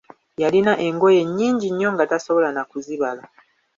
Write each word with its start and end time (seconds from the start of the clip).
Yalina 0.41 0.73
engoye 0.87 1.21
nnyingi 1.27 1.67
nnyo 1.71 1.89
nga 1.93 2.05
tosobola 2.11 2.49
na 2.53 2.63
kuzibala. 2.69 3.23